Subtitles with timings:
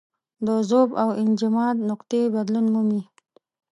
[0.45, 3.03] د ذوب او انجماد نقطې بدلون مومي.